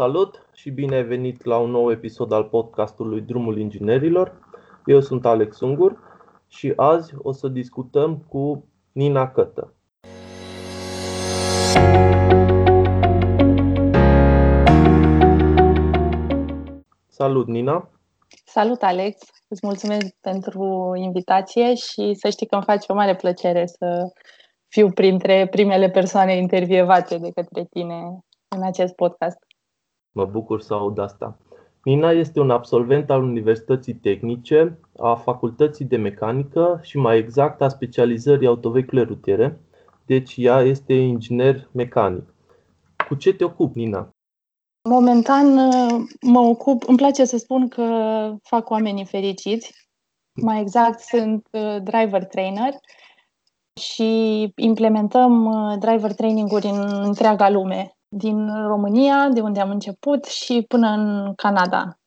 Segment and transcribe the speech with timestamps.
[0.00, 4.38] Salut și bine ai venit la un nou episod al podcastului Drumul Inginerilor.
[4.86, 5.98] Eu sunt Alex Ungur
[6.48, 9.74] și azi o să discutăm cu Nina Cătă.
[17.06, 17.90] Salut, Nina!
[18.44, 19.16] Salut, Alex!
[19.48, 24.12] Îți mulțumesc pentru invitație și să știi că îmi face o mare plăcere să
[24.68, 28.18] fiu printre primele persoane intervievate de către tine
[28.48, 29.47] în acest podcast.
[30.18, 31.36] Mă bucur să aud asta.
[31.82, 37.68] Nina este un absolvent al Universității Tehnice, a Facultății de Mecanică și mai exact a
[37.68, 39.60] specializării autovehicule rutiere,
[40.06, 42.34] deci ea este inginer mecanic.
[43.08, 44.08] Cu ce te ocupi, Nina?
[44.88, 45.54] Momentan
[46.20, 47.84] mă ocup, îmi place să spun că
[48.42, 49.88] fac oamenii fericiți.
[50.42, 52.74] Mai exact, sunt uh, driver trainer
[53.80, 60.64] și implementăm uh, driver training-uri în întreaga lume din România, de unde am început, și
[60.68, 61.98] până în Canada.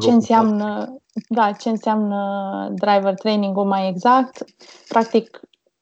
[0.00, 0.96] Ce înseamnă,
[1.28, 4.44] da, ce înseamnă driver training-ul mai exact?
[4.88, 5.40] Practic,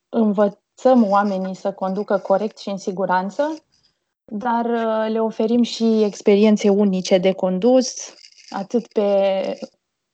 [0.09, 3.63] învățăm oamenii să conducă corect și în siguranță,
[4.31, 8.13] dar uh, le oferim și experiențe unice de condus,
[8.49, 9.59] atât pe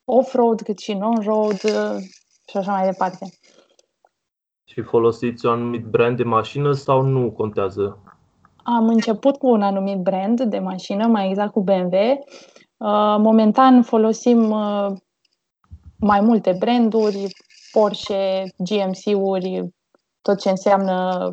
[0.05, 2.03] off-road cât și non-road uh,
[2.47, 3.29] și așa mai departe.
[4.63, 8.12] Și folosiți un anumit brand de mașină sau nu contează?
[8.63, 11.93] Am început cu un anumit brand de mașină, mai exact cu BMW.
[12.77, 14.87] Uh, momentan folosim uh,
[15.99, 17.27] mai multe branduri,
[17.71, 19.73] Porsche, GMC-uri,
[20.21, 21.29] tot ce înseamnă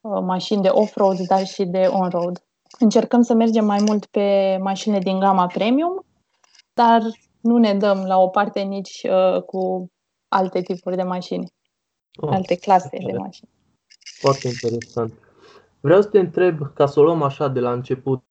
[0.00, 2.44] uh, mașini de off-road, dar și de on-road.
[2.78, 6.04] Încercăm să mergem mai mult pe mașini din gama premium,
[6.74, 7.02] dar
[7.40, 9.06] nu ne dăm la o parte nici
[9.46, 9.90] cu
[10.28, 11.52] alte tipuri de mașini,
[12.20, 13.50] oh, alte clase de mașini.
[14.20, 15.29] Foarte interesant.
[15.80, 18.22] Vreau să te întreb, ca să o luăm așa de la început,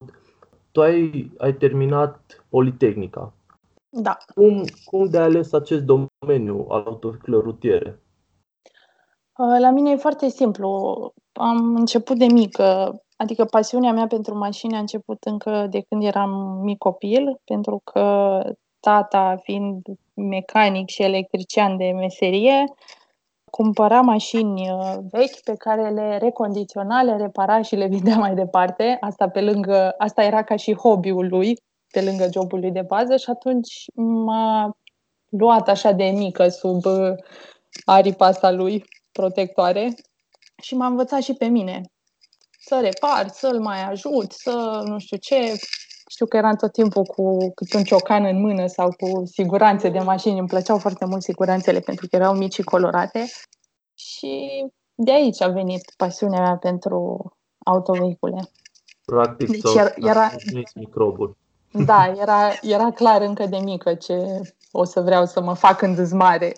[0.71, 3.33] tu ai, ai terminat Politehnica.
[3.89, 4.17] Da.
[4.35, 7.99] Cum, cum de ales acest domeniu al autovehiculelor rutiere?
[9.37, 10.67] Uh, la mine e foarte simplu.
[11.31, 16.59] Am început de mică, adică pasiunea mea pentru mașini a început încă de când eram
[16.63, 18.41] mic copil, pentru că
[18.79, 22.63] tata, fiind mecanic și electrician de meserie,
[23.51, 28.97] cumpăra mașini uh, vechi pe care le recondiționa, le repara și le vindea mai departe.
[28.99, 31.61] Asta, pe lângă, asta era ca și hobby-ul lui,
[31.91, 34.77] pe lângă jobul lui de bază și atunci m-a
[35.29, 37.13] luat așa de mică sub uh,
[37.85, 39.93] aripa asta lui protectoare
[40.61, 41.81] și m-a învățat și pe mine
[42.59, 45.59] să repar, să-l mai ajut, să nu știu ce.
[46.11, 49.99] Știu că eram tot timpul cu cât un ciocan în mână sau cu siguranțe de
[49.99, 50.39] mașini.
[50.39, 53.25] Îmi plăceau foarte mult siguranțele pentru că erau mici și colorate.
[53.93, 54.65] Și
[54.95, 57.25] de aici a venit pasiunea mea pentru
[57.65, 58.51] autovehicule.
[59.05, 60.29] Practic, deci era, era,
[60.75, 61.37] microbul.
[61.71, 65.95] Da, era, era clar încă de mică ce o să vreau să mă fac în
[65.95, 66.55] dezmare.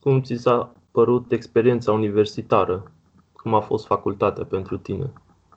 [0.00, 2.92] Cum ți s-a părut experiența universitară?
[3.32, 5.12] Cum a fost facultatea pentru tine?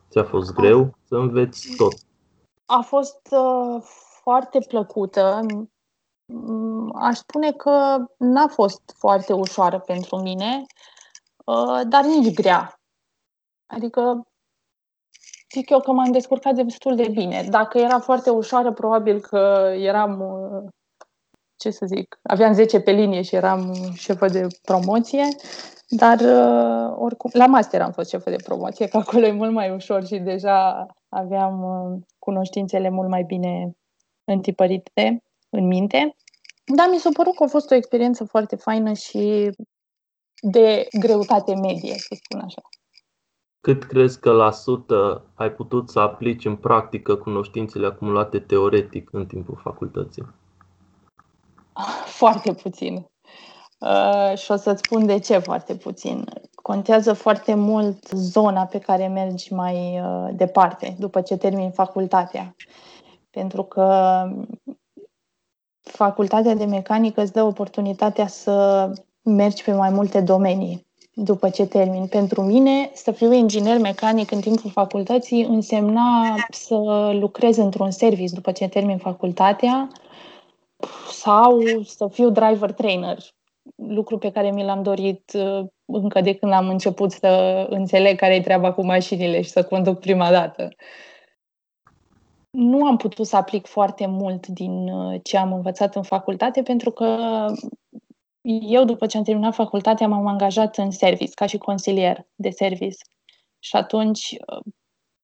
[0.09, 1.93] Ți-a fost greu să înveți tot?
[2.69, 3.81] A fost uh,
[4.21, 5.45] foarte plăcută.
[6.25, 10.65] Mm, aș spune că n-a fost foarte ușoară pentru mine,
[11.45, 12.79] uh, dar nici grea.
[13.65, 14.27] Adică
[15.53, 17.47] zic eu că m-am descurcat destul de bine.
[17.49, 20.69] Dacă era foarte ușoară, probabil că eram, uh,
[21.55, 25.27] ce să zic, aveam 10 pe linie și eram șefă de promoție,
[25.87, 29.71] dar uh, oricum, la master am fost șefă de promoție, că acolo e mult mai
[29.71, 31.63] ușor și deja aveam
[32.29, 33.77] cunoștințele mult mai bine
[34.23, 36.15] întipărite în minte.
[36.75, 39.49] Da, mi s-a părut că a fost o experiență foarte faină și
[40.41, 42.61] de greutate medie, să spun așa.
[43.61, 49.25] Cât crezi că la sută ai putut să aplici în practică cunoștințele acumulate teoretic în
[49.25, 50.25] timpul facultății?
[52.05, 53.05] Foarte puțin.
[53.79, 56.25] Uh, și o să-ți spun de ce foarte puțin.
[56.55, 62.55] Contează foarte mult zona pe care mergi mai uh, departe, după ce termini facultatea.
[63.29, 64.23] Pentru că
[65.81, 68.89] facultatea de mecanică îți dă oportunitatea să
[69.21, 72.07] mergi pe mai multe domenii după ce termin.
[72.07, 78.51] Pentru mine, să fiu inginer mecanic în timpul facultății însemna să lucrez într-un service după
[78.51, 79.89] ce termin facultatea
[81.11, 83.17] sau să fiu driver trainer,
[83.75, 88.35] lucru pe care mi l-am dorit uh, încă de când am început să înțeleg care
[88.35, 90.69] e treaba cu mașinile și să conduc prima dată
[92.57, 96.91] nu am putut să aplic foarte mult din uh, ce am învățat în facultate, pentru
[96.91, 97.17] că
[98.41, 102.97] eu, după ce am terminat facultatea, m-am angajat în service, ca și consilier de service.
[103.59, 104.73] Și atunci, uh,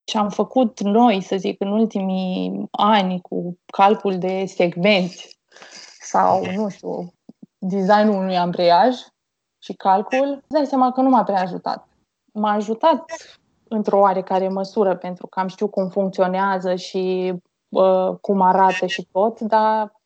[0.04, 5.40] ce am făcut noi, să zic, în ultimii ani cu calcul de segmenți
[6.00, 7.14] sau, nu știu,
[7.64, 8.96] designul unui ambreiaj
[9.60, 11.88] și calcul, îți dai seama că nu m-a prea ajutat.
[12.34, 13.12] M-a ajutat
[13.68, 17.34] într-o oarecare măsură, pentru că am știut cum funcționează și
[17.70, 20.02] uh, cum arată și tot, dar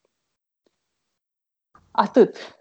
[1.91, 2.57] atât.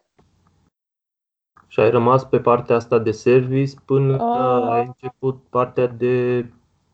[1.67, 6.47] Și ai rămas pe partea asta de service până uh, ai început partea de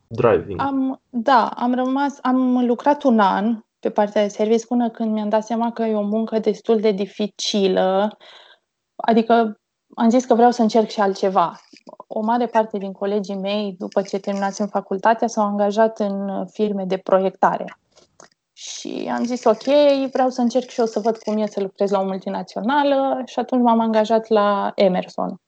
[0.07, 0.61] driving.
[0.61, 5.29] Am, da, am rămas, am lucrat un an pe partea de service până când mi-am
[5.29, 8.17] dat seama că e o muncă destul de dificilă.
[8.95, 9.59] Adică
[9.95, 11.59] am zis că vreau să încerc și altceva.
[12.07, 16.97] O mare parte din colegii mei, după ce terminasem facultatea, s-au angajat în firme de
[16.97, 17.77] proiectare.
[18.53, 19.63] Și am zis, ok,
[20.11, 23.39] vreau să încerc și eu să văd cum e să lucrez la o multinațională și
[23.39, 25.41] atunci m-am angajat la Emerson.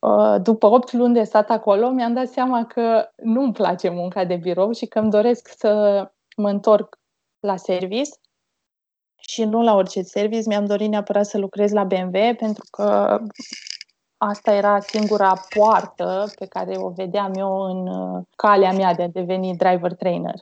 [0.00, 4.36] Uh, după 8 luni de stat acolo, mi-am dat seama că nu-mi place munca de
[4.36, 6.04] birou și că îmi doresc să
[6.36, 6.99] mă întorc
[7.40, 8.10] la service
[9.20, 10.48] și nu la orice service.
[10.48, 13.18] Mi-am dorit neapărat să lucrez la BMW pentru că
[14.16, 19.08] asta era singura poartă pe care o vedeam eu în uh, calea mea de a
[19.08, 20.34] deveni driver trainer.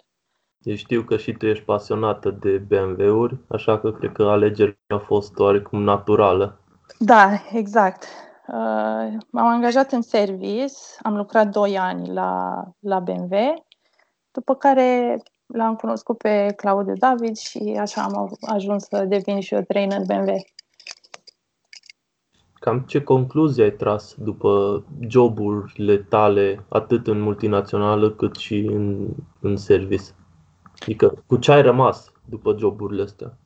[0.58, 4.98] Deci știu că și tu ești pasionată de BMW-uri, așa că cred că alegerea a
[4.98, 6.60] fost oarecum naturală.
[6.98, 8.04] Da, exact.
[8.46, 13.64] Uh, m-am angajat în service, am lucrat 2 ani la, la BMW,
[14.30, 19.60] după care l-am cunoscut pe Claudiu David și așa am ajuns să devin și eu
[19.60, 20.34] trainer BMW.
[22.60, 29.08] Cam ce concluzie ai tras după joburile tale, atât în multinațională cât și în,
[29.40, 30.04] în service?
[30.82, 33.38] Adică cu ce ai rămas după joburile astea?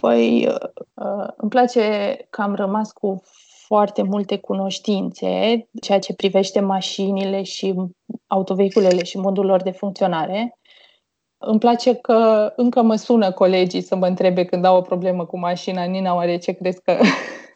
[0.00, 0.48] Păi,
[0.94, 3.22] uh, îmi place că am rămas cu
[3.66, 5.28] foarte multe cunoștințe,
[5.80, 7.74] ceea ce privește mașinile și
[8.26, 10.58] autovehiculele și modul lor de funcționare.
[11.38, 15.38] Îmi place că încă mă sună colegii să mă întrebe când au o problemă cu
[15.38, 16.96] mașina, Nina, oare ce crezi că,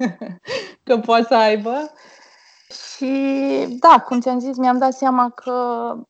[0.84, 1.92] că poate să aibă?
[2.70, 3.12] Și
[3.80, 5.52] da, cum ți-am zis, mi-am dat seama că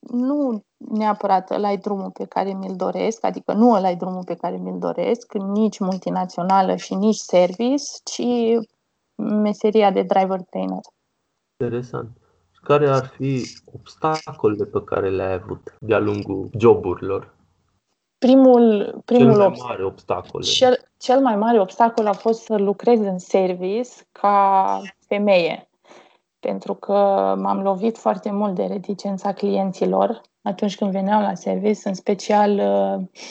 [0.01, 4.35] nu neapărat ăla e drumul pe care mi-l doresc, adică nu ăla e drumul pe
[4.35, 8.23] care mi-l doresc, nici multinațională și nici service, ci
[9.23, 10.81] meseria de driver trainer.
[11.57, 12.11] Interesant.
[12.63, 13.43] Care ar fi
[13.75, 17.39] obstacolele pe care le-ai avut de-a lungul joburilor?
[18.21, 20.43] Primul, primul cel mai mare obstacol.
[20.43, 25.69] Cel, cel mai mare obstacol a fost să lucrez în service ca femeie.
[26.41, 26.93] Pentru că
[27.39, 33.23] m-am lovit foarte mult de reticența clienților atunci când veneau la service, în special uh,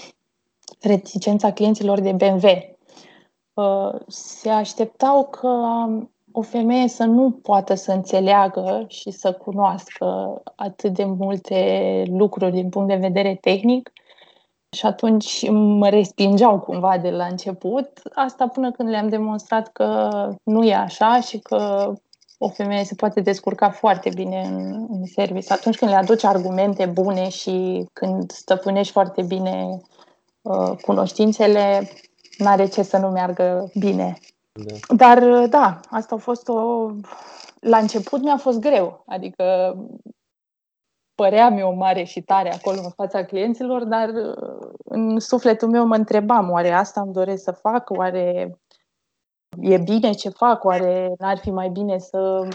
[0.81, 2.47] reticența clienților de BMW.
[3.53, 5.85] Uh, se așteptau că
[6.31, 12.69] o femeie să nu poată să înțeleagă și să cunoască atât de multe lucruri din
[12.69, 13.91] punct de vedere tehnic
[14.77, 17.89] și atunci mă respingeau cumva de la început.
[18.13, 20.09] Asta până când le-am demonstrat că
[20.43, 21.93] nu e așa și că
[22.37, 25.53] o femeie se poate descurca foarte bine în, în service.
[25.53, 29.81] Atunci când le aduci argumente bune și când stăpânești foarte bine
[30.41, 31.89] uh, cunoștințele,
[32.37, 34.17] n-are ce să nu meargă bine.
[34.51, 34.95] Da.
[34.95, 36.89] Dar da, asta a fost o...
[37.59, 39.75] La început mi-a fost greu, adică
[41.19, 44.09] părea mi o mare și tare acolo în fața clienților, dar
[44.83, 48.57] în sufletul meu mă întrebam, oare asta îmi doresc să fac, oare
[49.59, 52.47] e bine ce fac, oare n-ar fi mai bine să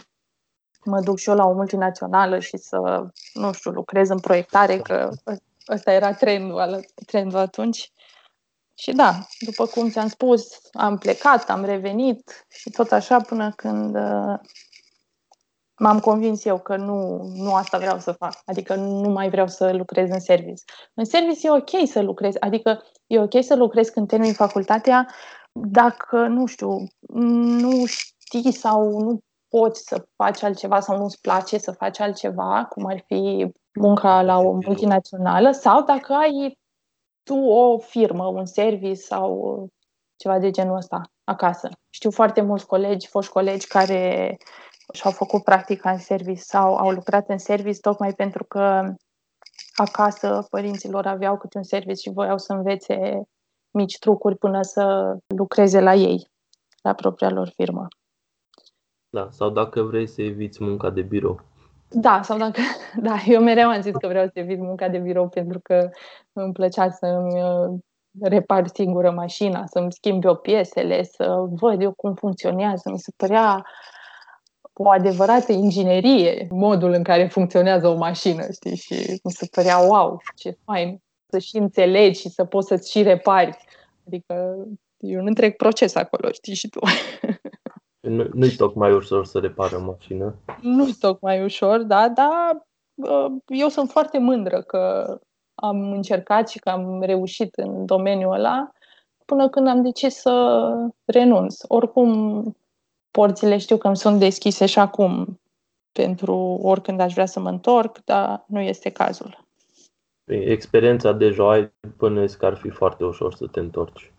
[0.84, 5.10] mă duc și eu la o multinațională și să, nu știu, lucrez în proiectare, că
[5.68, 7.92] ăsta era trendul, trendul atunci.
[8.74, 13.96] Și da, după cum ți-am spus, am plecat, am revenit și tot așa până când
[13.96, 14.38] uh,
[15.78, 18.40] m-am convins eu că nu, nu asta vreau să fac.
[18.44, 20.62] Adică nu mai vreau să lucrez în service.
[20.94, 25.06] În service e ok să lucrezi, adică e ok să lucrezi când termin facultatea
[25.52, 26.84] dacă, nu știu,
[27.58, 32.86] nu știi sau nu poți să faci altceva sau nu-ți place să faci altceva, cum
[32.86, 36.58] ar fi munca la o multinațională, sau dacă ai
[37.22, 39.66] tu o firmă, un service sau
[40.16, 41.68] ceva de genul ăsta acasă.
[41.90, 44.36] Știu foarte mulți colegi, foști colegi care
[44.92, 48.94] și-au făcut practica în service sau au lucrat în service tocmai pentru că
[49.74, 53.22] acasă părinților aveau câte un service și voiau să învețe
[53.70, 56.30] mici trucuri până să lucreze la ei,
[56.82, 57.86] la propria lor firmă.
[59.10, 61.40] Da, sau dacă vrei să eviți munca de birou.
[61.88, 62.60] Da, sau dacă.
[63.06, 65.88] Da, eu mereu am zis că vreau să evit munca de birou pentru că
[66.32, 67.78] îmi plăcea să-mi uh,
[68.20, 72.90] repar singură mașina, să-mi schimb eu piesele, să văd eu cum funcționează.
[72.90, 73.64] Mi se părea
[74.74, 78.76] o adevărată inginerie, modul în care funcționează o mașină, știi?
[78.76, 83.02] Și mi se părea, wow, ce fain să și înțelegi și să poți să-ți și
[83.02, 83.56] repari.
[84.06, 84.66] Adică
[84.96, 86.80] e un întreg proces acolo, știi și tu.
[88.00, 90.34] Nu, nu-i tocmai ușor să repare o mașină.
[90.60, 92.66] Nu-i tocmai ușor, da, dar
[93.46, 95.16] eu sunt foarte mândră că
[95.54, 98.72] am încercat și că am reușit în domeniul ăla
[99.24, 100.60] până când am decis să
[101.04, 101.56] renunț.
[101.68, 102.42] Oricum,
[103.18, 105.40] porțile știu că îmi sunt deschise și acum
[105.92, 109.46] pentru oricând aș vrea să mă întorc, dar nu este cazul.
[110.24, 114.12] Experiența deja ai până că ar fi foarte ușor să te întorci.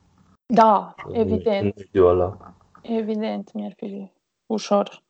[0.46, 1.78] Da, evident.
[1.92, 2.54] În ăla.
[2.82, 4.12] Evident, mi-ar fi
[4.46, 5.04] ușor.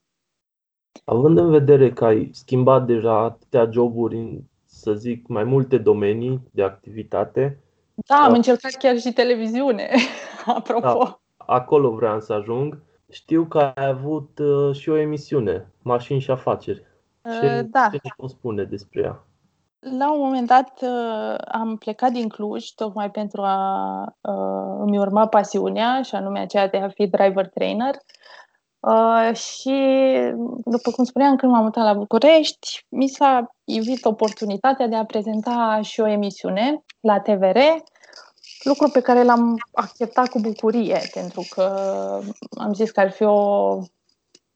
[1.04, 6.42] Având în vedere că ai schimbat deja atâtea joburi în, să zic, mai multe domenii
[6.52, 7.60] de activitate.
[7.96, 9.90] Da, am încercat chiar și televiziune,
[10.58, 10.82] apropo.
[10.82, 12.84] Da, acolo vreau să ajung.
[13.12, 16.84] Știu că ai avut uh, și o emisiune, Mașini și afaceri.
[17.40, 17.88] Ce, uh, da.
[17.92, 19.26] ce ne poți spune despre ea?
[19.80, 25.28] La un moment dat uh, am plecat din Cluj tocmai pentru a uh, îmi urma
[25.28, 27.96] pasiunea, și anume aceea de a fi driver trainer.
[28.80, 29.74] Uh, și,
[30.66, 35.80] după cum spuneam, când m-am mutat la București, mi s-a ivit oportunitatea de a prezenta
[35.82, 37.58] și o emisiune la TVR,
[38.66, 41.64] lucru pe care l-am acceptat cu bucurie, pentru că
[42.58, 43.80] am zis că ar fi o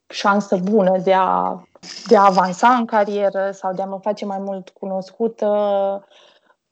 [0.09, 1.61] șansă bună de a,
[2.07, 5.47] de a avansa în carieră sau de a mă face mai mult cunoscută,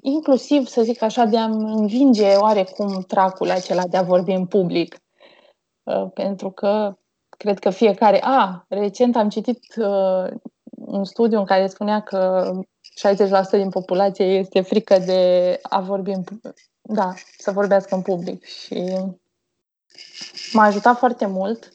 [0.02, 4.98] inclusiv, să zic așa, de a învinge oarecum tracul acela de a vorbi în public.
[5.84, 6.98] Uh, pentru că
[7.30, 8.20] cred că fiecare...
[8.24, 10.28] A, recent am citit uh,
[10.70, 12.52] un studiu în care spunea că
[13.08, 16.24] 60% din populație este frică de a vorbi în,
[16.90, 18.84] da, să vorbească în public și
[20.54, 21.72] m-a ajutat foarte mult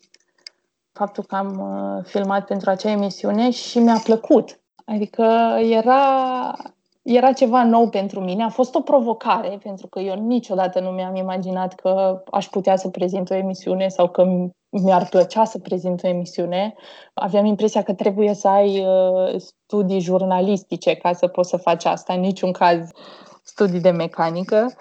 [0.92, 4.61] faptul că am uh, filmat pentru acea emisiune și mi-a plăcut.
[4.85, 5.23] Adică
[5.71, 6.02] era,
[7.02, 8.42] era ceva nou pentru mine.
[8.42, 12.88] A fost o provocare, pentru că eu niciodată nu mi-am imaginat că aș putea să
[12.88, 14.25] prezint o emisiune sau că
[14.69, 16.75] mi-ar plăcea să prezint o emisiune.
[17.14, 22.12] Aveam impresia că trebuie să ai uh, studii jurnalistice ca să poți să faci asta,
[22.12, 22.90] în niciun caz
[23.52, 24.73] studii de mecanică.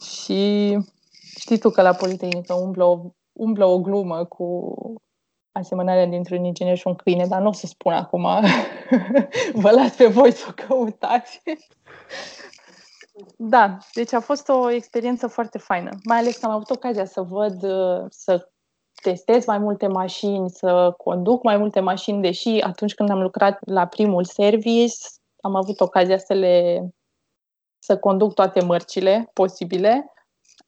[0.00, 0.78] Și
[1.38, 3.00] știi tu că la Politehnică umblă o,
[3.32, 4.74] umblă o glumă cu
[5.52, 8.26] asemănarea dintre un inginer și un câine, dar nu o să spun acum.
[9.62, 11.42] Vă las pe voi să o căutați.
[13.36, 15.90] da, deci a fost o experiență foarte faină.
[16.04, 17.60] Mai ales că am avut ocazia să văd,
[18.08, 18.48] să
[19.02, 23.86] testez mai multe mașini, să conduc mai multe mașini, deși atunci când am lucrat la
[23.86, 24.96] primul service,
[25.40, 26.86] am avut ocazia să le
[27.82, 30.12] să conduc toate mărcile posibile.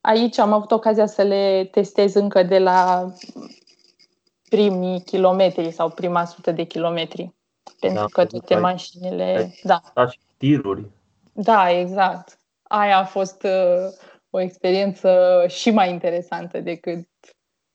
[0.00, 3.11] Aici am avut ocazia să le testez încă de la
[4.49, 7.35] primii kilometri sau prima sută de kilometri.
[7.80, 9.25] Pentru da, că toate ai, mașinile...
[9.25, 9.83] Ai, da.
[9.94, 10.85] da, și tiruri.
[11.33, 12.38] Da, exact.
[12.62, 13.92] Aia a fost uh,
[14.30, 17.09] o experiență și mai interesantă decât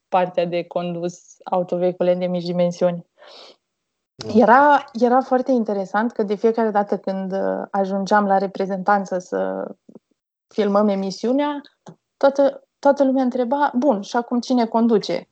[0.08, 3.06] partea de condus autovehicule de mici dimensiuni.
[4.26, 4.32] Da.
[4.34, 9.70] Era, era foarte interesant că de fiecare dată când uh, ajungeam la reprezentanță să
[10.54, 11.60] filmăm emisiunea,
[12.16, 15.28] toată, toată lumea întreba, bun, și acum cine conduce?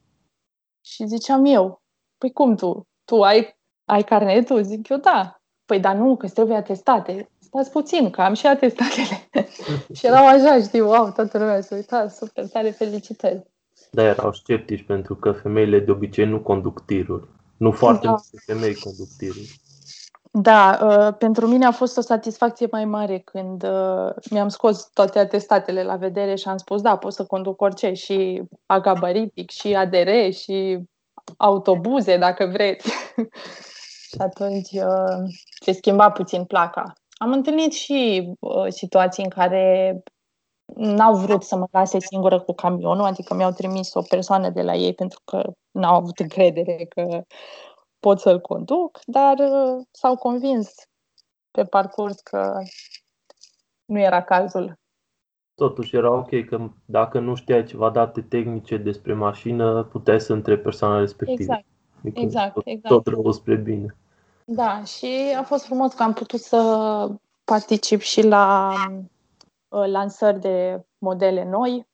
[0.81, 1.83] Și ziceam eu,
[2.19, 2.87] păi cum tu?
[3.05, 4.63] Tu ai, ai carnetul?
[4.63, 5.41] Zic eu, da.
[5.65, 7.31] Păi dar nu, că trebuie atestate.
[7.39, 9.29] Stați puțin, că am și atestatele.
[9.97, 13.47] și erau așa, știi, wow, toată lumea se uita, super tare, felicitări.
[13.91, 17.29] Da, erau sceptici pentru că femeile de obicei nu conduc tiruri.
[17.59, 18.11] Nu foarte da.
[18.11, 19.61] multe femei conduc tiruri.
[20.31, 25.19] Da, uh, pentru mine a fost o satisfacție mai mare când uh, mi-am scos toate
[25.19, 30.31] atestatele la vedere și am spus, da, pot să conduc orice, și agabaritic, și ADR,
[30.31, 30.79] și
[31.37, 32.89] autobuze, dacă vreți.
[34.11, 35.29] și atunci uh,
[35.61, 36.93] se schimba puțin placa.
[37.13, 38.31] Am întâlnit și
[38.69, 40.03] situații în care
[40.75, 44.75] n-au vrut să mă lase singură cu camionul, adică mi-au trimis o persoană de la
[44.75, 47.23] ei pentru că n-au avut încredere că
[48.01, 50.75] pot să-l conduc, dar uh, s-au convins
[51.51, 52.63] pe parcurs că
[53.85, 54.79] nu era cazul.
[55.55, 60.63] Totuși era ok că dacă nu știai ceva date tehnice despre mașină, puteai să întrebi
[60.63, 61.53] persoana respectivă.
[61.53, 61.67] Exact,
[61.99, 62.95] adică exact, tot, exact.
[62.95, 63.97] Tot rău spre bine.
[64.45, 67.11] Da, și a fost frumos că am putut să
[67.45, 69.05] particip și la uh,
[69.69, 71.89] lansări de modele noi,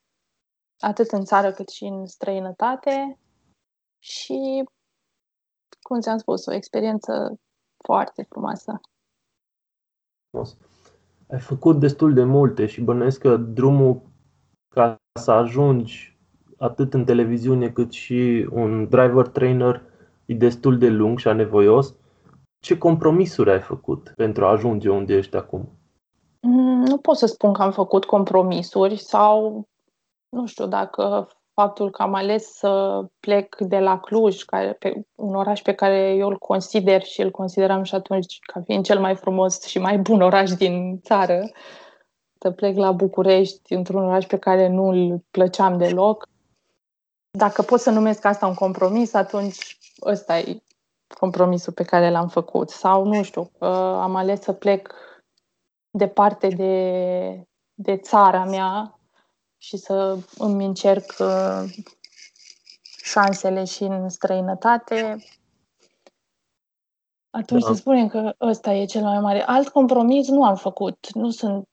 [0.79, 3.19] atât în țară cât și în străinătate.
[3.99, 4.65] Și
[5.83, 7.41] cum ți-am spus, o experiență
[7.85, 8.81] foarte frumoasă.
[11.31, 14.03] Ai făcut destul de multe și bănuiesc că drumul
[14.69, 16.19] ca să ajungi
[16.59, 19.83] atât în televiziune cât și un driver trainer
[20.27, 21.95] e destul de lung și anevoios.
[22.59, 25.69] Ce compromisuri ai făcut pentru a ajunge unde ești acum?
[26.47, 29.65] Mm, nu pot să spun că am făcut compromisuri sau
[30.29, 35.35] nu știu dacă faptul că am ales să plec de la Cluj, care, pe, un
[35.35, 39.17] oraș pe care eu îl consider și îl consideram și atunci ca fiind cel mai
[39.17, 41.51] frumos și mai bun oraș din țară,
[42.39, 46.29] să plec la București, într-un oraș pe care nu îl plăceam deloc.
[47.31, 50.63] Dacă pot să numesc asta un compromis, atunci ăsta e
[51.19, 52.71] compromisul pe care l-am făcut.
[52.71, 53.51] Sau, nu știu,
[54.01, 54.95] am ales să plec
[55.97, 59.01] departe de, de țara mea
[59.59, 61.85] și să îmi încerc uh,
[63.03, 65.17] șansele și în străinătate,
[67.31, 67.67] atunci da.
[67.69, 69.43] să spunem că ăsta e cel mai mare.
[69.43, 71.13] Alt compromis nu am făcut.
[71.13, 71.69] Nu sunt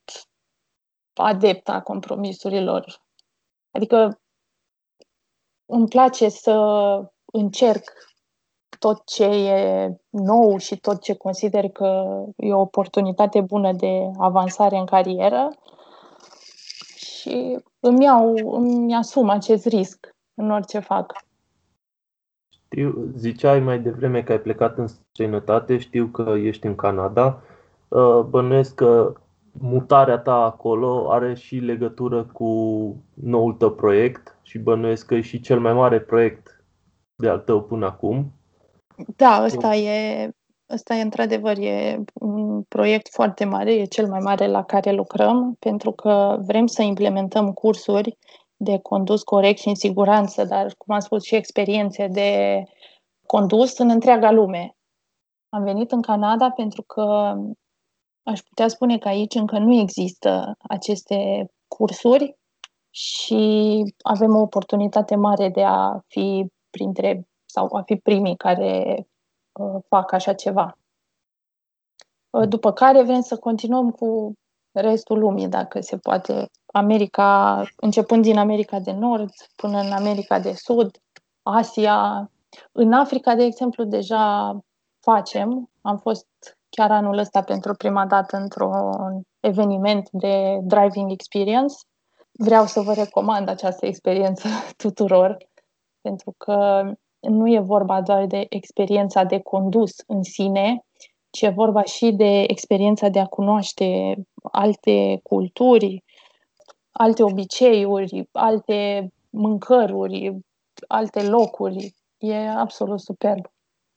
[1.13, 3.05] adepta a compromisurilor.
[3.71, 4.21] Adică
[5.65, 6.55] îmi place să
[7.25, 7.91] încerc
[8.81, 12.03] tot ce e nou și tot ce consider că
[12.35, 15.49] e o oportunitate bună de avansare în carieră
[16.95, 21.13] și îmi iau, îmi asum acest risc în orice fac.
[22.49, 27.41] Știu, ziceai mai devreme că ai plecat în străinătate, știu că ești în Canada.
[27.87, 29.13] Uh, bănuiesc că
[29.51, 32.49] mutarea ta acolo are și legătură cu
[33.13, 36.63] noul tău proiect și bănuiesc că e și cel mai mare proiect
[37.15, 38.31] de al tău până acum.
[39.15, 40.29] Da, ăsta e,
[40.73, 45.55] ăsta e într-adevăr e un proiect foarte mare, e cel mai mare la care lucrăm,
[45.59, 48.17] pentru că vrem să implementăm cursuri
[48.55, 52.63] de condus corect și în siguranță, dar, cum am spus, și experiențe de
[53.25, 54.75] condus în întreaga lume.
[55.49, 57.35] Am venit în Canada pentru că
[58.23, 62.35] aș putea spune că aici încă nu există aceste cursuri
[62.89, 68.95] și avem o oportunitate mare de a fi printre sau a fi primii care
[69.51, 70.77] uh, fac așa ceva.
[72.29, 74.33] Uh, după care vrem să continuăm cu
[74.71, 76.49] restul lumii, dacă se poate.
[76.73, 80.97] America, începând din America de Nord până în America de Sud,
[81.43, 82.29] Asia.
[82.71, 84.57] În Africa, de exemplu, deja
[84.99, 85.69] facem.
[85.81, 86.27] Am fost
[86.69, 91.75] chiar anul ăsta pentru prima dată într-un eveniment de driving experience.
[92.31, 94.47] Vreau să vă recomand această experiență
[94.83, 95.37] tuturor,
[96.01, 96.83] pentru că
[97.21, 100.85] nu e vorba doar de experiența de condus în sine,
[101.29, 104.15] ci e vorba și de experiența de a cunoaște
[104.51, 106.03] alte culturi,
[106.91, 110.37] alte obiceiuri, alte mâncăruri,
[110.87, 111.95] alte locuri.
[112.17, 113.45] E absolut superb.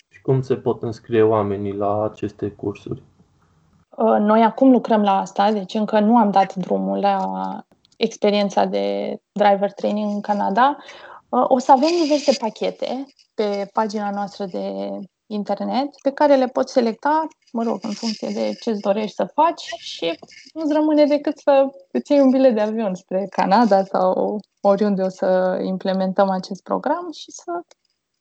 [0.09, 3.03] Și cum se pot înscrie oamenii la aceste cursuri?
[3.97, 7.19] Uh, noi acum lucrăm la asta, deci încă nu am dat drumul la
[7.97, 10.77] experiența de driver training în Canada.
[11.35, 14.88] Uh, o să avem diverse pachete pe pagina noastră de
[15.27, 19.31] internet pe care le poți selecta, mă rog, în funcție de ce îți dorești să
[19.35, 20.18] faci și
[20.53, 25.09] nu-ți rămâne decât să îți iei un bilet de avion spre Canada sau oriunde o
[25.09, 27.61] să implementăm acest program și să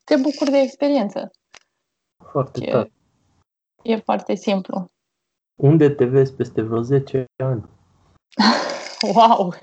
[0.04, 1.32] te bucuri de experiență.
[2.32, 2.91] Foarte e, tare.
[3.82, 4.86] E foarte simplu.
[5.56, 7.63] Unde te vezi peste vreo 10 ani?
[9.15, 9.54] wow!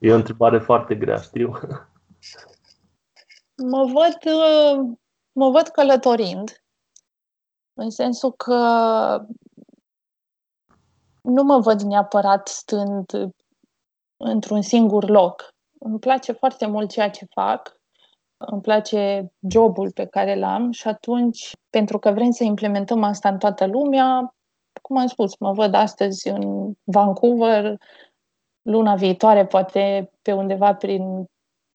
[0.00, 1.58] E o întrebare foarte grea, știu.
[3.56, 4.34] Mă văd,
[5.32, 6.64] mă văd călătorind,
[7.74, 8.56] în sensul că
[11.22, 13.06] nu mă văd neapărat stând
[14.16, 15.54] într-un singur loc.
[15.78, 17.80] Îmi place foarte mult ceea ce fac,
[18.36, 23.38] îmi place jobul pe care l-am și atunci, pentru că vrem să implementăm asta în
[23.38, 24.34] toată lumea,
[24.82, 27.78] cum am spus, mă văd astăzi în Vancouver,
[28.62, 31.24] luna viitoare poate pe undeva prin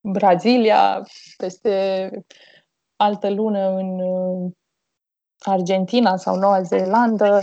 [0.04, 1.04] Brazilia,
[1.38, 2.12] peste
[2.96, 4.52] altă lună în uh,
[5.40, 7.42] Argentina sau Noua Zeelandă.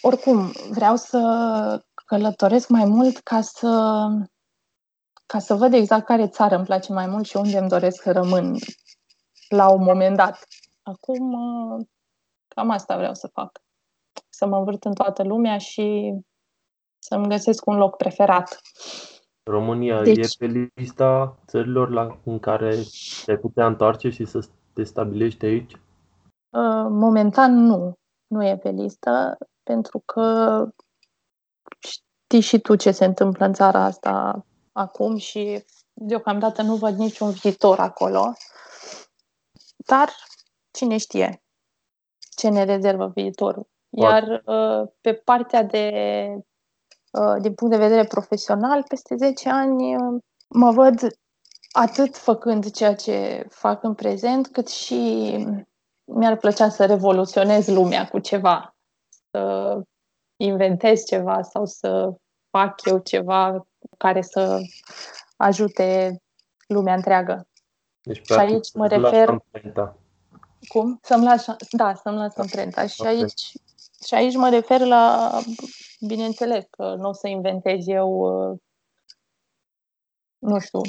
[0.00, 1.20] Oricum, vreau să
[2.06, 4.06] călătoresc mai mult ca să,
[5.26, 8.12] ca să văd exact care țară îmi place mai mult și unde îmi doresc să
[8.12, 8.56] rămân
[9.48, 10.46] la un moment dat.
[10.82, 11.86] Acum, uh,
[12.48, 13.62] cam asta vreau să fac.
[14.28, 16.14] Să mă învârt în toată lumea și
[16.98, 18.60] să-mi găsesc un loc preferat.
[19.46, 20.34] România deci...
[20.34, 22.82] e pe lista țărilor la, în care
[23.24, 25.72] te putea întoarce și să te stabilești aici?
[25.72, 27.98] Uh, momentan nu.
[28.26, 30.64] Nu e pe listă, pentru că
[31.78, 37.30] știi și tu ce se întâmplă în țara asta acum și deocamdată nu văd niciun
[37.30, 38.32] viitor acolo.
[39.76, 40.08] Dar
[40.70, 41.42] cine știe
[42.36, 43.66] ce ne rezervă viitorul.
[43.90, 45.90] Iar uh, pe partea de
[46.28, 46.42] Uh,
[47.40, 51.06] din punct de vedere profesional, peste 10 ani uh, mă văd
[51.72, 55.32] atât făcând ceea ce fac în prezent, cât și
[56.04, 58.76] mi-ar plăcea să revoluționez lumea cu ceva,
[59.30, 59.80] să
[60.36, 62.12] inventez ceva sau să
[62.50, 64.58] fac eu ceva care să
[65.36, 66.20] ajute
[66.66, 67.46] lumea întreagă.
[68.02, 69.44] Deci, și aici mă refer...
[70.68, 70.98] Cum?
[71.02, 72.86] Să-mi las, da, să-mi las amprenta.
[72.86, 73.52] Și aici,
[74.06, 75.30] și aici mă refer la,
[76.00, 78.58] bineînțeles, că nu o să inventez eu uh,
[80.38, 80.80] nu știu.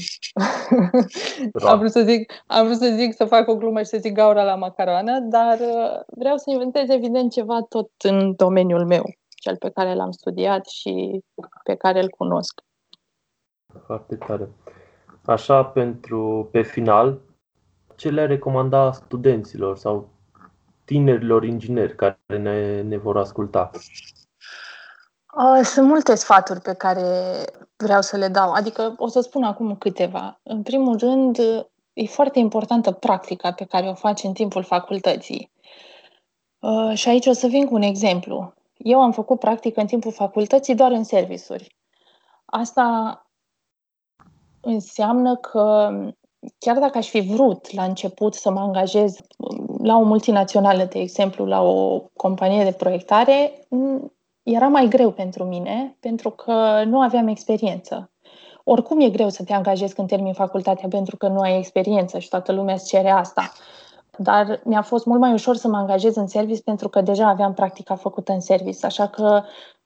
[1.71, 4.13] am, vrut să zic, am vrut să zic să fac o glumă și să zic
[4.13, 9.57] gaura la macaroană, dar uh, vreau să inventez evident ceva tot în domeniul meu, cel
[9.57, 11.23] pe care l-am studiat și
[11.63, 12.61] pe care îl cunosc.
[13.85, 14.49] Foarte tare.
[15.25, 17.19] Așa, pentru pe final,
[17.95, 20.09] ce le recomanda studenților sau
[20.85, 23.71] tinerilor ingineri care ne, ne vor asculta?
[25.35, 27.03] Uh, sunt multe sfaturi pe care
[27.75, 28.51] vreau să le dau.
[28.51, 30.39] Adică o să spun acum câteva.
[30.43, 31.37] În primul rând,
[31.93, 35.51] e foarte importantă practica pe care o faci în timpul facultății.
[36.59, 38.53] Uh, și aici o să vin cu un exemplu.
[38.77, 41.75] Eu am făcut practică în timpul facultății doar în servisuri.
[42.45, 43.21] Asta
[44.61, 45.91] înseamnă că
[46.57, 49.17] chiar dacă aș fi vrut la început să mă angajez
[49.83, 53.67] la o multinațională, de exemplu, la o companie de proiectare,
[54.53, 58.11] era mai greu pentru mine, pentru că nu aveam experiență.
[58.63, 62.29] Oricum e greu să te angajezi când termin facultatea pentru că nu ai experiență și
[62.29, 63.51] toată lumea îți cere asta.
[64.17, 67.53] Dar mi-a fost mult mai ușor să mă angajez în service pentru că deja aveam
[67.53, 68.85] practica făcută în service.
[68.85, 69.43] Așa că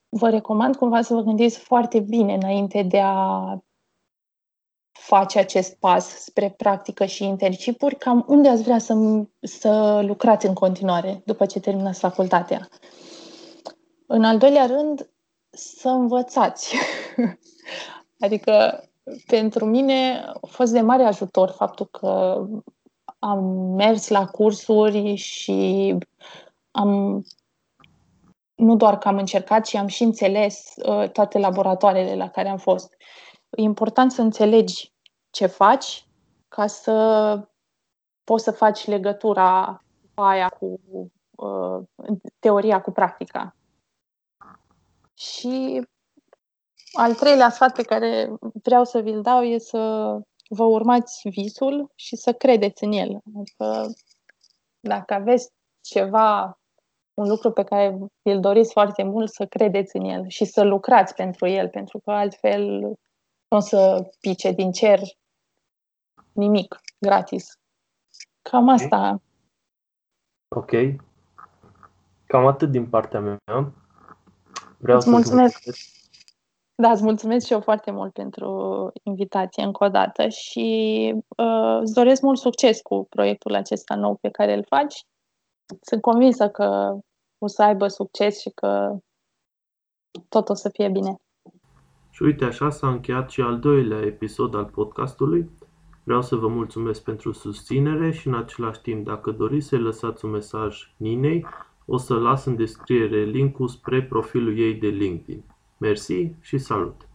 [0.10, 3.58] vă recomand cumva să vă gândiți foarte bine înainte de a
[4.92, 10.54] face acest pas spre practică și intercipuri, cam unde ați vrea să, să lucrați în
[10.54, 12.70] continuare după ce terminați facultatea.
[14.14, 15.10] În al doilea rând,
[15.50, 16.76] să învățați.
[18.26, 18.84] adică,
[19.28, 22.44] pentru mine a fost de mare ajutor faptul că
[23.20, 23.44] am
[23.76, 25.98] mers la cursuri și
[26.72, 27.24] am
[28.56, 32.58] nu doar că am încercat, ci am și înțeles uh, toate laboratoarele la care am
[32.58, 32.96] fost.
[33.50, 34.94] E important să înțelegi
[35.30, 36.08] ce faci
[36.48, 37.48] ca să
[38.24, 40.80] poți să faci legătura aia cu
[41.36, 41.84] uh,
[42.40, 43.56] teoria cu practica.
[45.22, 45.82] Și
[46.92, 49.78] al treilea sfat pe care vreau să vi-l dau e să
[50.50, 53.22] vă urmați visul și să credeți în el.
[53.38, 53.94] Adică
[54.80, 55.50] dacă aveți
[55.82, 56.60] ceva,
[57.14, 61.14] un lucru pe care îl doriți foarte mult, să credeți în el și să lucrați
[61.14, 62.80] pentru el, pentru că altfel
[63.48, 65.00] nu o să pice din cer
[66.32, 67.60] nimic gratis.
[68.42, 69.22] Cam asta.
[70.56, 70.72] Ok.
[72.26, 73.74] Cam atât din partea mea.
[74.82, 75.64] Vreau îți mulțumesc.
[76.76, 81.94] Da, îți mulțumesc și eu foarte mult pentru invitație încă o dată și uh, îți
[81.94, 85.06] doresc mult succes cu proiectul acesta nou pe care îl faci.
[85.82, 86.98] Sunt convinsă că
[87.38, 88.98] o să aibă succes și că
[90.30, 91.16] tot o să fie bine.
[92.10, 95.50] Și uite, așa s-a încheiat și al doilea episod al podcastului.
[96.04, 100.32] Vreau să vă mulțumesc pentru susținere și în același timp, dacă doriți să lăsați un
[100.32, 101.46] mesaj Ninei,
[101.86, 105.44] o să las în descriere linkul spre profilul ei de LinkedIn.
[105.78, 107.11] Mersi și salut!